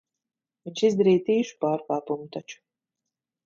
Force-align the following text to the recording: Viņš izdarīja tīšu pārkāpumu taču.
Viņš 0.69 0.81
izdarīja 0.87 1.21
tīšu 1.29 1.59
pārkāpumu 1.67 2.29
taču. 2.39 2.61